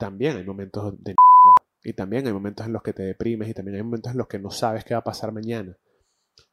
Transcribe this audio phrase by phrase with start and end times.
[0.00, 1.14] también hay momentos de
[1.84, 4.26] y también hay momentos en los que te deprimes y también hay momentos en los
[4.26, 5.76] que no sabes qué va a pasar mañana.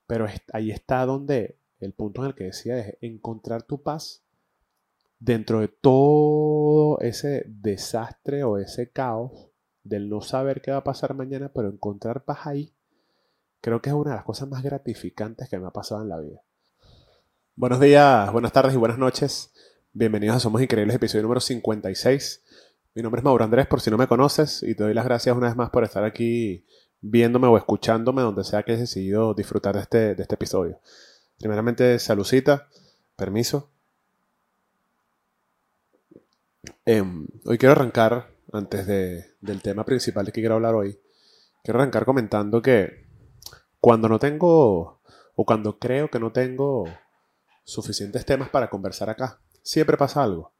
[0.05, 4.23] Pero ahí está donde el punto en el que decía es encontrar tu paz
[5.19, 9.50] dentro de todo ese desastre o ese caos
[9.84, 12.73] del no saber qué va a pasar mañana, pero encontrar paz ahí,
[13.61, 16.20] creo que es una de las cosas más gratificantes que me ha pasado en la
[16.20, 16.41] vida.
[17.55, 19.54] Buenos días, buenas tardes y buenas noches.
[19.93, 22.43] Bienvenidos a Somos Increíbles, episodio número 56.
[22.98, 25.38] Mi nombre es Mauro Andrés, por si no me conoces, y te doy las gracias
[25.38, 26.66] una vez más por estar aquí
[26.99, 30.80] viéndome o escuchándome donde sea que hayas decidido disfrutar de este, de este episodio.
[31.38, 32.67] Primeramente, saludcita,
[33.16, 33.70] permiso.
[36.86, 41.00] Em, hoy quiero arrancar, antes del tema principal de que quiero hablar hoy,
[41.64, 43.05] quiero arrancar comentando que
[43.80, 45.02] cuando no tengo,
[45.36, 46.86] o cuando creo que no tengo
[47.64, 50.56] suficientes temas para conversar acá, siempre pasa algo.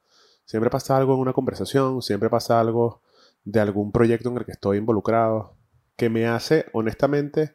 [0.48, 3.02] Siempre pasa algo en una conversación, siempre pasa algo
[3.44, 5.58] de algún proyecto en el que estoy involucrado,
[5.94, 7.52] que me hace, honestamente,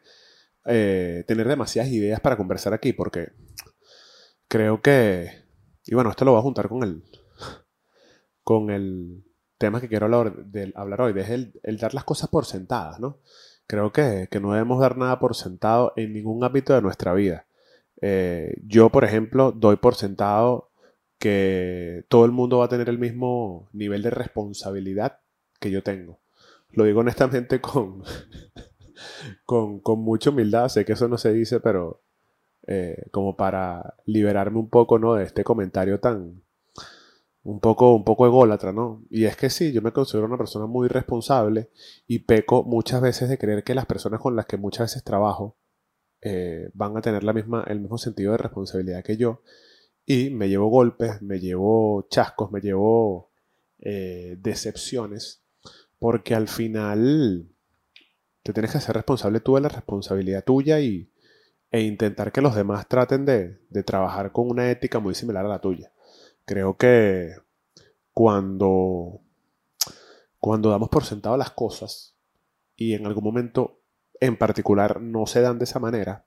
[0.64, 3.32] eh, tener demasiadas ideas para conversar aquí, porque
[4.46, 5.28] creo que,
[5.84, 7.02] y bueno, esto lo voy a juntar con el,
[8.44, 9.24] con el
[9.58, 10.32] tema que quiero hablar,
[10.76, 13.18] hablar hoy, es el, dar las cosas por sentadas, ¿no?
[13.66, 17.48] Creo que, no debemos dar nada por sentado en ningún ámbito de nuestra vida.
[18.00, 20.70] Eh, yo, por ejemplo, doy por sentado
[21.24, 25.20] que todo el mundo va a tener el mismo nivel de responsabilidad
[25.58, 26.20] que yo tengo.
[26.68, 28.02] Lo digo honestamente con,
[29.46, 32.02] con, mucha humildad, sé que eso no se dice, pero
[32.66, 35.14] eh, como para liberarme un poco ¿no?
[35.14, 36.42] de este comentario tan
[37.42, 39.02] un poco, un poco ególatra, ¿no?
[39.08, 41.70] Y es que sí, yo me considero una persona muy responsable
[42.06, 45.56] y peco muchas veces de creer que las personas con las que muchas veces trabajo
[46.20, 49.40] eh, van a tener la misma, el mismo sentido de responsabilidad que yo
[50.06, 53.30] y me llevo golpes, me llevo chascos, me llevo
[53.78, 55.42] eh, decepciones,
[55.98, 57.48] porque al final
[58.42, 61.10] te tienes que hacer responsable tú de la responsabilidad tuya y,
[61.70, 65.48] e intentar que los demás traten de, de trabajar con una ética muy similar a
[65.48, 65.92] la tuya.
[66.44, 67.32] Creo que
[68.12, 69.20] cuando,
[70.38, 72.14] cuando damos por sentado las cosas
[72.76, 73.80] y en algún momento
[74.20, 76.26] en particular no se dan de esa manera,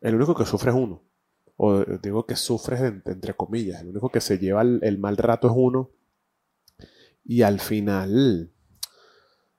[0.00, 1.06] el único que sufre es uno
[1.56, 5.54] o digo que sufres entre comillas, el único que se lleva el, mal rato es
[5.56, 5.90] uno
[7.24, 8.52] y al final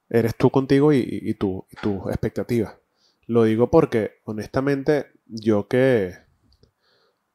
[0.09, 2.79] eres tú contigo y, tú, y tu expectativa.
[3.25, 6.13] Lo digo porque honestamente yo que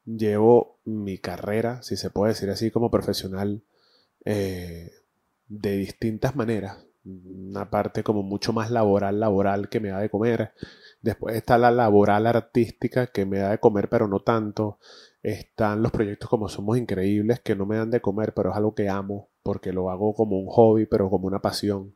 [0.05, 3.63] llevo mi carrera, si se puede decir así, como profesional
[4.25, 4.91] eh,
[5.47, 10.53] de distintas maneras, una parte como mucho más laboral, laboral que me da de comer,
[11.03, 14.79] Después está la laboral artística que me da de comer, pero no tanto.
[15.21, 18.73] Están los proyectos como Somos Increíbles que no me dan de comer, pero es algo
[18.73, 21.93] que amo porque lo hago como un hobby, pero como una pasión.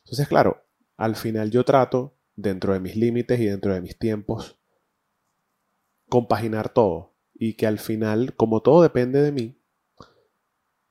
[0.00, 0.64] Entonces, claro,
[0.96, 4.58] al final yo trato, dentro de mis límites y dentro de mis tiempos,
[6.08, 7.14] compaginar todo.
[7.32, 9.62] Y que al final, como todo depende de mí,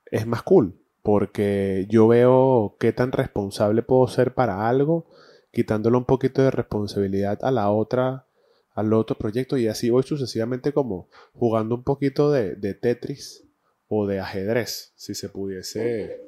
[0.05, 0.78] es más cool.
[1.09, 5.07] Porque yo veo qué tan responsable puedo ser para algo
[5.51, 8.27] quitándole un poquito de responsabilidad a la otra,
[8.75, 13.43] al otro proyecto y así voy sucesivamente como jugando un poquito de, Tetris
[13.87, 16.21] o de ajedrez, si se pudiese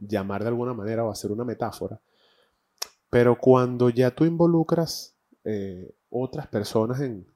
[0.00, 2.00] llamar de alguna manera o hacer una metáfora.
[3.10, 7.28] Pero cuando ya tú involucras eh, otras personas en,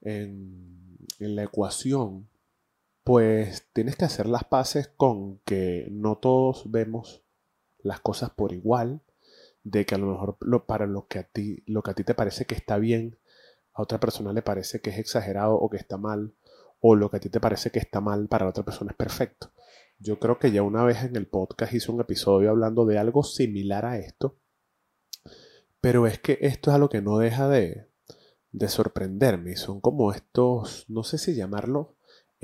[0.00, 2.26] en, en la ecuación,
[3.04, 7.22] pues tienes que hacer las paces con que no todos vemos
[7.78, 9.02] las cosas por igual
[9.62, 12.14] de que a lo mejor para lo que, a ti, lo que a ti te
[12.14, 13.18] parece que está bien,
[13.72, 16.34] a otra persona le parece que es exagerado o que está mal,
[16.80, 19.52] o lo que a ti te parece que está mal para otra persona es perfecto.
[19.98, 23.22] Yo creo que ya una vez en el podcast hice un episodio hablando de algo
[23.22, 24.38] similar a esto,
[25.80, 27.88] pero es que esto es algo que no deja de,
[28.52, 29.56] de sorprenderme.
[29.56, 31.96] Son como estos, no sé si llamarlo,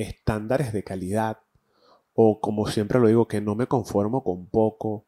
[0.02, 1.38] estándares de calidad,
[2.14, 5.06] o como siempre lo digo, que no me conformo con poco,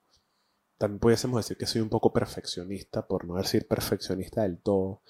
[0.79, 5.03] también pudiésemos decir que soy un poco perfeccionista, por no decir perfeccionista del todo.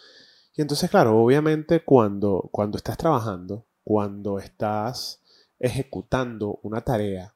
[0.55, 5.23] Y entonces, claro, obviamente cuando, cuando estás trabajando, cuando estás
[5.59, 7.35] ejecutando una tarea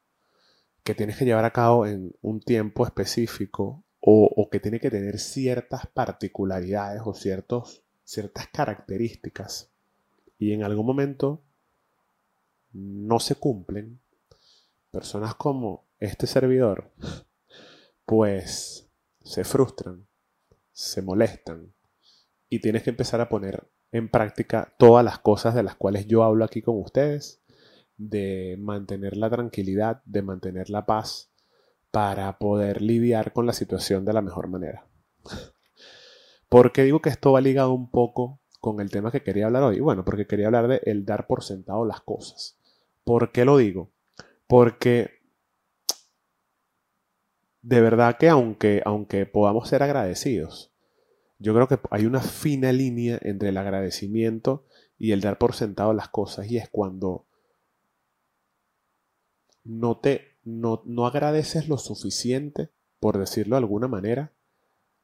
[0.83, 5.19] que tienes que llevar a cabo en un tiempo específico o, que tiene que tener
[5.19, 9.71] ciertas particularidades o ciertos, ciertas características
[10.39, 11.41] y en algún momento
[12.77, 14.01] no se cumplen,
[14.91, 16.93] personas como este servidor
[18.07, 18.89] pues
[19.23, 20.07] se frustran,
[20.73, 21.75] se molestan
[22.49, 26.23] y tienes que empezar a poner en práctica todas las cosas de las cuales yo
[26.23, 27.43] hablo aquí con ustedes,
[27.97, 31.31] de mantener la tranquilidad, de mantener la paz,
[31.91, 34.87] para poder lidiar con la situación de la mejor manera.
[36.49, 39.63] ¿Por qué digo que esto va ligado un poco con el tema que quería hablar
[39.63, 39.81] hoy?
[39.81, 42.59] Bueno, porque quería hablar de el dar por sentado las cosas.
[43.07, 43.93] ¿Por qué lo digo?
[44.49, 45.21] Porque
[47.63, 50.73] de verdad que aunque, aunque podamos ser agradecidos,
[51.39, 54.67] yo creo que hay una fina línea entre el agradecimiento
[54.99, 57.29] y el dar por sentado las cosas y es cuando
[59.63, 64.33] no te no, no agradeces lo suficiente, por decirlo de alguna manera,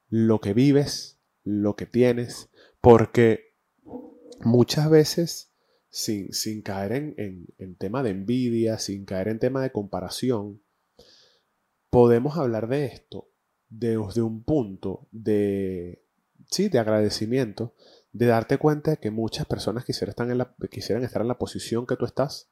[0.09, 2.51] lo que vives, lo que tienes,
[2.81, 3.55] porque
[4.41, 5.52] muchas veces,
[5.93, 10.63] sin, caer en, en, tema de envidia, sin caer en tema de comparación,
[11.91, 13.29] podemos hablar de esto
[13.69, 16.03] desde un punto de,
[16.51, 17.75] sí, de agradecimiento,
[18.13, 21.39] de darte cuenta de que muchas personas quisieran estar, en la, quisieran estar en la
[21.39, 22.51] posición que tú estás,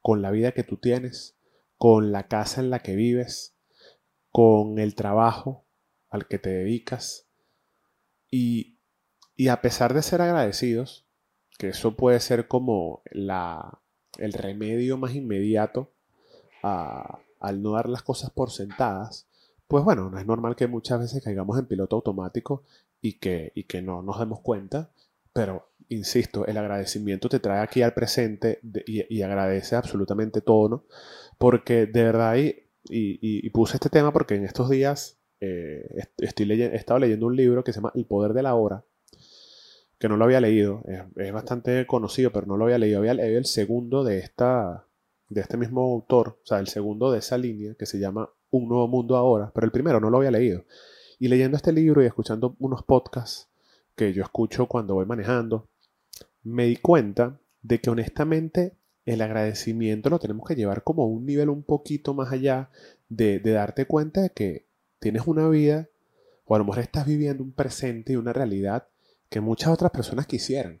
[0.00, 1.36] con la vida que tú tienes,
[1.78, 3.56] con la casa en la que vives,
[4.30, 5.66] con el trabajo
[6.08, 7.26] al que te dedicas.
[8.30, 8.78] Y,
[9.34, 11.05] y a pesar de ser agradecidos,
[11.56, 13.80] que eso puede ser como la,
[14.18, 15.90] el remedio más inmediato
[16.62, 19.26] a, al no dar las cosas por sentadas,
[19.68, 22.62] pues bueno, no es normal que muchas veces caigamos en piloto automático
[23.00, 24.90] y que, y que no nos demos cuenta,
[25.32, 30.84] pero insisto, el agradecimiento te trae aquí al presente y, agradece absolutamente todo, ¿no?
[31.38, 35.86] Porque de verdad, y, y, puse este tema porque en estos días eh,
[36.18, 38.84] estoy he estado leyendo un libro que se llama El Poder de la Hora,
[39.98, 40.82] que no lo había leído,
[41.16, 44.86] es, bastante conocido, pero no lo había leído, había leído el segundo de esta,
[45.28, 48.68] de este mismo autor, o sea, el segundo de esa línea que se llama Un
[48.68, 50.64] Nuevo Mundo Ahora, pero el primero no lo había leído.
[51.18, 53.48] Y leyendo este libro y escuchando unos podcasts
[53.94, 55.66] que yo escucho cuando voy manejando,
[56.42, 58.76] me di cuenta de que honestamente
[59.06, 62.70] el agradecimiento lo tenemos que llevar como un nivel un poquito más allá
[63.08, 64.66] de, de darte cuenta de que
[64.98, 65.88] tienes una vida
[66.44, 68.88] o a lo mejor estás viviendo un presente y una realidad
[69.36, 70.80] que muchas otras personas quisieran,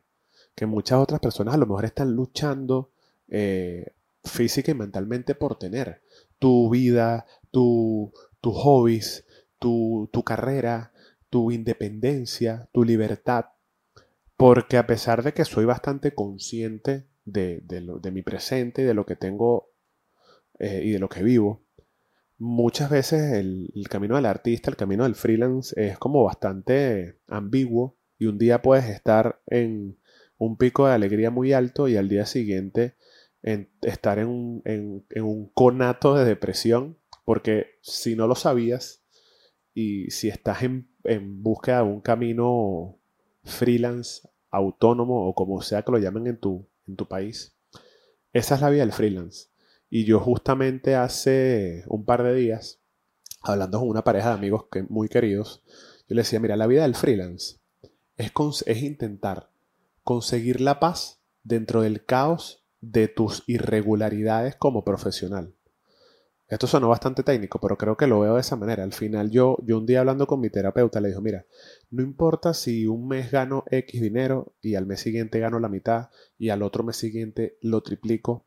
[0.54, 2.90] que muchas otras personas a lo mejor están luchando
[3.28, 3.92] eh,
[4.24, 6.00] física y mentalmente por tener.
[6.38, 9.26] Tu vida, tu, tus hobbies,
[9.58, 10.94] tu, tu carrera,
[11.28, 13.44] tu independencia, tu libertad.
[14.38, 19.04] Porque a pesar de que soy bastante consciente de, de, mi presente y de lo
[19.04, 19.68] que tengo
[20.58, 21.62] eh, y de lo que vivo,
[22.38, 27.98] muchas veces el, el, camino del artista, el camino del freelance es como bastante ambiguo
[28.18, 29.98] y un día puedes estar en
[30.38, 32.96] un pico de alegría muy alto y al día siguiente
[33.42, 39.04] en estar en un, en, conato de depresión, porque si no lo sabías
[39.72, 42.98] y si estás en, en búsqueda de un camino
[43.44, 47.54] freelance, autónomo o como sea que lo llamen en tu, en tu país,
[48.32, 49.48] esa es la vida del freelance.
[49.88, 52.80] Y yo justamente hace un par de días,
[53.42, 55.62] hablando con una pareja de amigos que, muy queridos,
[56.08, 57.58] yo le decía, mira, la vida del freelance
[58.16, 58.32] es,
[58.66, 59.50] es intentar
[60.02, 65.54] conseguir la paz dentro del caos de tus irregularidades como profesional.
[66.48, 68.84] Esto sonó bastante técnico, pero creo que lo veo de esa manera.
[68.84, 71.44] Al final yo, yo un día hablando con mi terapeuta le dijo, mira,
[71.90, 76.10] no importa si un mes gano X dinero y al mes siguiente gano la mitad
[76.38, 78.46] y al otro mes siguiente lo triplico.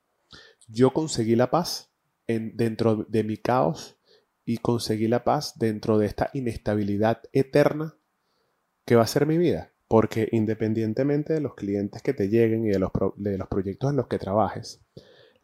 [0.70, 1.92] Yo conseguí la paz
[2.28, 3.98] en, dentro de mi caos
[4.46, 7.99] y conseguí la paz dentro de esta inestabilidad eterna
[8.90, 9.72] que va a ser mi vida.
[9.88, 13.98] Porque independientemente de los clientes que te lleguen y de los, de los proyectos en
[13.98, 14.82] los que trabajes,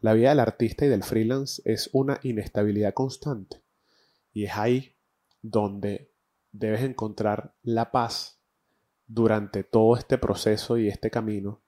[0.00, 3.62] la vida del artista y del freelance es una inestabilidad constante.
[4.32, 4.96] Y es ahí
[5.42, 6.10] donde
[6.50, 8.40] debes encontrar la paz
[9.06, 11.62] durante todo este proceso y este camino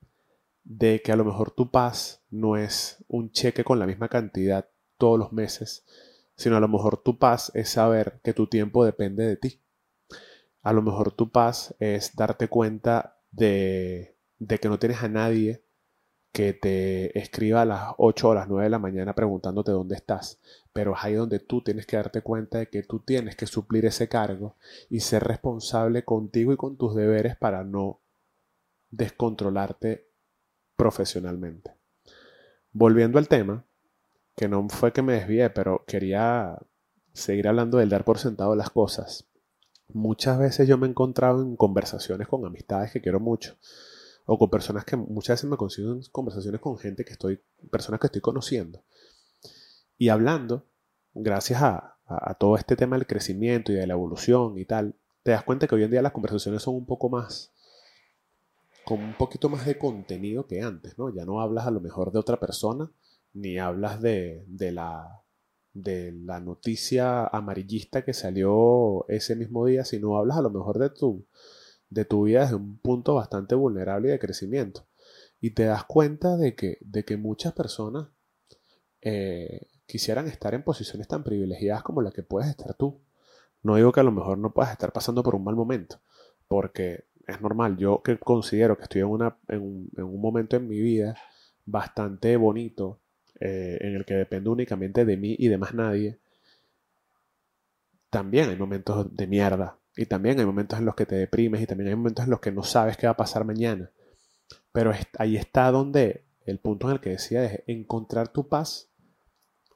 [0.64, 4.68] de que a lo mejor tu paz no es un cheque con la misma cantidad
[4.97, 5.87] todos los meses,
[6.35, 9.62] sino a lo mejor tu paz es saber que tu tiempo depende de ti
[10.62, 14.17] a lo mejor tu paz es darte cuenta de,
[14.61, 15.62] que no tienes a nadie
[16.33, 20.38] que te escriba a las 8 o las 9 de la mañana preguntándote dónde estás.
[20.73, 23.87] Pero es ahí donde tú tienes que darte cuenta de que tú tienes que suplir
[23.87, 24.57] ese cargo
[24.91, 28.00] y ser responsable contigo y con tus deberes para no
[28.91, 30.07] descontrolarte
[30.77, 31.73] profesionalmente.
[32.73, 33.65] Volviendo al tema,
[34.37, 36.59] que no fue que me desvié, pero quería
[37.12, 39.27] seguir hablando del dar por sentado las cosas
[39.88, 43.57] muchas veces yo me he encontrado en conversaciones con amistades que quiero mucho
[44.26, 47.40] o con personas que muchas veces me consigo en conversaciones con gente que estoy,
[47.71, 48.83] personas que estoy conociendo.
[49.97, 50.66] Y hablando,
[51.14, 51.95] gracias a,
[52.38, 55.75] todo este tema del crecimiento y de la evolución y tal, te das cuenta que
[55.75, 57.52] hoy en día las conversaciones son un poco más,
[58.85, 61.11] con un poquito más de contenido que antes, ¿no?
[61.11, 62.90] Ya no hablas a lo mejor de otra persona,
[63.35, 65.23] ni hablas de, de la
[65.82, 70.90] de la noticia amarillista que salió ese mismo día, sino hablas a lo mejor de
[70.90, 71.26] tu,
[71.90, 74.87] de tu vida desde un punto bastante vulnerable y de crecimiento.
[75.40, 78.08] Y te das cuenta de que, de que muchas personas
[79.00, 83.00] eh, quisieran estar en posiciones tan privilegiadas como la que puedes estar tú.
[83.62, 86.00] No digo que a lo mejor no puedas estar pasando por un mal momento,
[86.49, 87.76] porque es normal.
[87.76, 91.16] Yo que considero que estoy en, una, en, un, en un momento en mi vida
[91.64, 93.00] bastante bonito,
[93.40, 96.18] eh, en el que dependo únicamente de mí y de más nadie,
[98.11, 99.78] también hay momentos de mierda.
[99.97, 102.40] Y también hay momentos en los que te deprimes y también hay momentos en los
[102.40, 103.90] que no sabes qué va a pasar mañana.
[104.73, 108.90] Pero ahí está donde el punto en el que decía es encontrar tu paz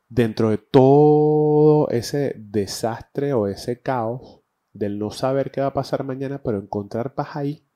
[0.09, 4.41] dentro de todo ese desastre o ese caos
[4.73, 7.67] del no saber qué va a pasar mañana, pero encontrar paz ahí,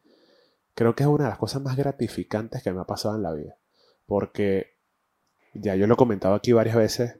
[0.74, 3.32] creo que es una de las cosas más gratificantes que me ha pasado en la
[3.32, 3.58] vida.
[4.06, 4.75] Porque
[5.60, 7.18] ya yo lo he comentado aquí varias veces,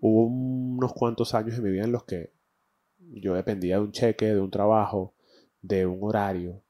[0.00, 2.32] hubo unos cuantos años en mi vida en los que
[2.98, 5.14] yo dependía de un cheque, de un trabajo,
[5.62, 6.62] de un horario.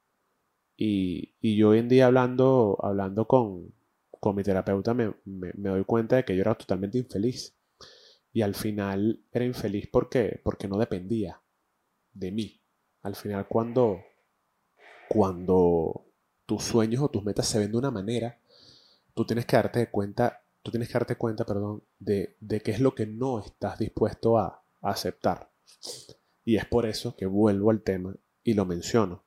[0.77, 3.73] Y, yo hoy en día hablando, hablando con,
[4.35, 5.13] mi terapeuta me,
[5.53, 7.55] doy cuenta de que yo era totalmente infeliz.
[8.33, 11.41] Y al final era infeliz porque, porque no dependía
[12.13, 12.61] de mí.
[13.01, 13.99] Al final cuando,
[15.07, 16.05] cuando
[16.45, 18.39] tus sueños o tus metas se ven de una manera,
[19.13, 22.95] tú tienes que darte cuenta tú tienes que darte cuenta, perdón, de, qué es lo
[22.95, 25.51] que no estás dispuesto a, aceptar.
[26.43, 29.23] Y es por eso que vuelvo al tema y lo menciono.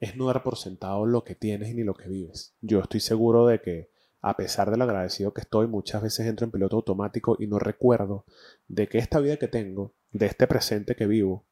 [0.00, 2.54] Es no dar por sentado lo que tienes ni lo que vives.
[2.60, 6.44] Yo estoy seguro de que, a pesar de lo agradecido que estoy, muchas veces entro
[6.44, 8.24] en piloto automático y no recuerdo
[8.66, 11.46] de que esta vida que tengo, de este presente que vivo,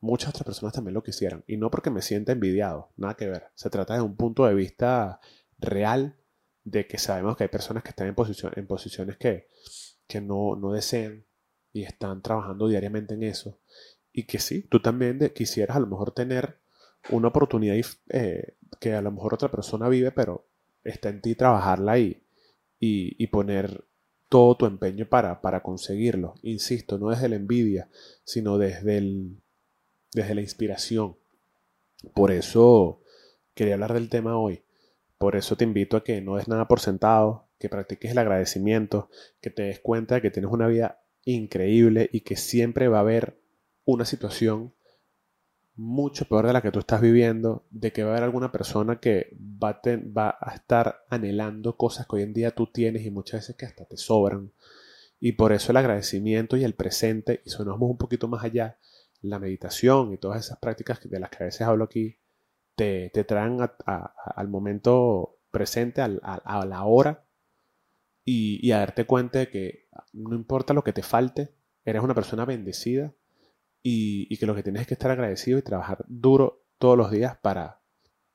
[0.00, 1.44] muchas otras personas también lo quisieran.
[1.46, 3.46] Y no porque me sienta envidiado, nada que ver.
[3.54, 5.20] Se trata de un punto de vista
[5.58, 6.16] real
[6.70, 9.48] de que sabemos que hay personas que están en, posición, en posiciones que,
[10.06, 11.24] que no, no desean
[11.72, 13.58] y están trabajando diariamente en eso.
[14.12, 16.58] Y que sí, tú también quisieras a lo mejor tener
[17.10, 17.76] una oportunidad
[18.10, 20.46] eh, que a lo mejor otra persona vive, pero
[20.84, 22.22] está en ti trabajarla y,
[22.80, 23.84] y, poner
[24.28, 26.34] todo tu empeño para, para, conseguirlo.
[26.42, 27.88] Insisto, no desde la envidia,
[28.24, 29.40] sino desde, el,
[30.12, 31.16] desde la inspiración.
[32.14, 33.00] Por eso
[33.54, 34.62] quería hablar del tema hoy.
[35.18, 39.10] Por eso te invito a que no des nada por sentado, que practiques el agradecimiento,
[39.40, 43.00] que te des cuenta de que tienes una vida increíble y que siempre va a
[43.02, 43.40] haber
[43.84, 44.74] una situación
[45.74, 48.98] mucho peor de la que tú estás viviendo, de que va a haber alguna persona
[48.98, 49.80] que va
[50.40, 53.84] a, estar anhelando cosas que hoy en día tú tienes y muchas veces que hasta
[53.84, 54.52] te sobran.
[55.20, 58.78] Y por eso el agradecimiento y el presente, y vamos un poquito más allá,
[59.20, 62.18] la meditación y todas esas prácticas de las que a veces hablo aquí,
[62.78, 67.24] te, traen al momento presente, a la hora,
[68.30, 71.54] y, a darte cuenta de que no importa lo que te falte,
[71.84, 73.14] eres una persona bendecida
[73.82, 77.38] y, que lo que tienes es que estar agradecido y trabajar duro todos los días
[77.38, 77.80] para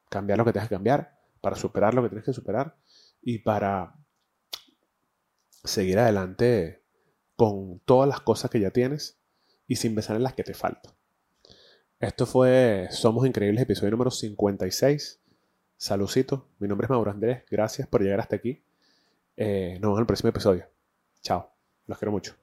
[0.09, 2.75] cambiar lo que tienes que cambiar, para superar lo que tienes que superar
[3.21, 3.95] y para
[5.63, 6.83] seguir adelante
[7.35, 9.19] con todas las cosas que ya tienes
[9.67, 10.91] y sin pensar en las que te faltan.
[12.03, 15.21] Esto fue Somos Increíbles, episodio número 56.
[15.77, 18.61] Salucito, mi nombre es Mauro Andrés, gracias por llegar hasta aquí.
[19.37, 20.65] Eh, nos vemos en el próximo episodio.
[21.21, 21.49] Chao,
[21.87, 22.35] los quiero mucho.